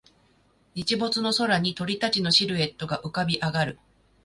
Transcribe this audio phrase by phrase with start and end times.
[0.73, 3.77] 日没の空に鳥たちのシルエットが浮かび上がる